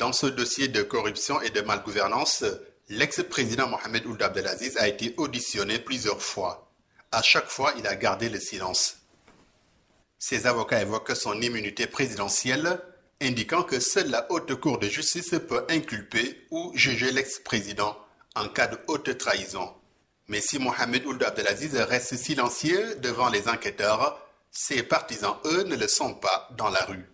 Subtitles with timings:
[0.00, 2.42] Dans ce dossier de corruption et de malgouvernance,
[2.88, 6.72] l'ex-président Mohamed Ould Abdelaziz a été auditionné plusieurs fois.
[7.12, 8.96] À chaque fois, il a gardé le silence.
[10.18, 12.80] Ses avocats évoquent son immunité présidentielle,
[13.20, 17.94] indiquant que seule la haute cour de justice peut inculper ou juger l'ex-président
[18.36, 19.70] en cas de haute trahison.
[20.28, 24.18] Mais si Mohamed Ould Abdelaziz reste silencieux devant les enquêteurs,
[24.50, 27.06] ses partisans, eux, ne le sont pas dans la rue.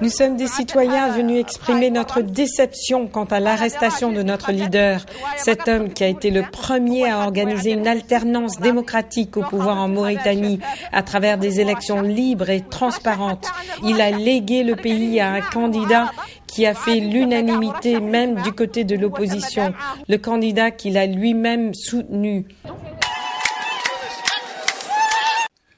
[0.00, 5.04] Nous sommes des citoyens venus exprimer notre déception quant à l'arrestation de notre leader,
[5.36, 9.88] cet homme qui a été le premier à organiser une alternance démocratique au pouvoir en
[9.88, 10.60] Mauritanie
[10.92, 13.48] à travers des élections libres et transparentes.
[13.84, 16.10] Il a légué le pays à un candidat
[16.46, 19.72] qui a fait l'unanimité même du côté de l'opposition,
[20.08, 22.44] le candidat qu'il a lui-même soutenu.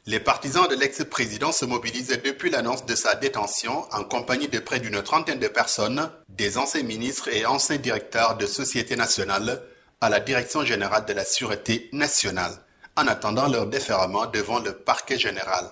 [0.06, 4.78] Les partisans de l'ex-président se mobilisent depuis l'annonce de sa détention en compagnie de près
[4.78, 9.62] d'une trentaine de personnes, des anciens ministres et anciens directeurs de sociétés nationales
[10.02, 12.52] à la Direction générale de la Sûreté nationale,
[12.98, 15.70] en attendant leur déferment devant le parquet général.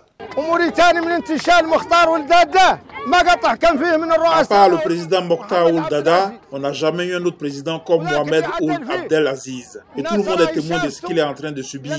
[4.32, 8.04] À part le président Mokhtar Ould Dada, on n'a jamais eu un autre président comme
[8.04, 9.80] Mohamed Ould Abdel Aziz.
[9.96, 11.96] Et tout le monde est témoin de ce qu'il est en train de subir.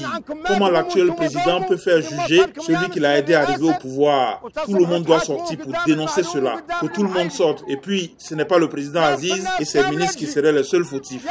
[0.47, 4.41] Comment l'actuel président peut faire juger celui qui l'a aidé à arriver au pouvoir?
[4.65, 6.57] Tout le monde doit sortir pour dénoncer cela.
[6.79, 7.63] Que tout le monde sorte.
[7.67, 10.85] Et puis, ce n'est pas le président Aziz et ses ministres qui seraient les seuls
[10.85, 11.25] fautifs.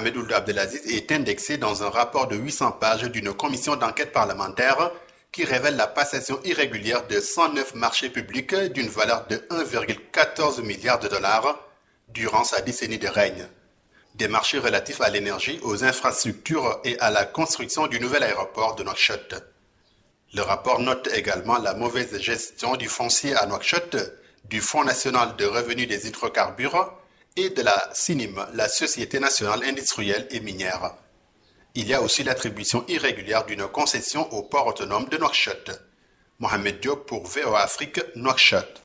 [0.00, 4.92] Mohamed Abdelaziz est indexé dans un rapport de 800 pages d'une commission d'enquête parlementaire
[5.30, 11.08] qui révèle la passation irrégulière de 109 marchés publics d'une valeur de 1,14 milliard de
[11.08, 11.68] dollars
[12.08, 13.46] durant sa décennie de règne.
[14.14, 18.84] Des marchés relatifs à l'énergie, aux infrastructures et à la construction du nouvel aéroport de
[18.84, 19.34] Nouakchott.
[20.32, 23.96] Le rapport note également la mauvaise gestion du foncier à Nouakchott,
[24.44, 26.90] du Fonds national de revenus des hydrocarbures
[27.36, 30.94] et de la CINIM, la Société nationale industrielle et minière.
[31.74, 35.80] Il y a aussi l'attribution irrégulière d'une concession au port autonome de Nouakchott.
[36.40, 38.00] Mohamed Diop pour VOA Afrique.